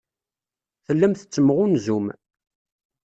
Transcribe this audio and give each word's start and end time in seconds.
Tellam 0.85 1.13
tettemɣanzum. 1.15 2.05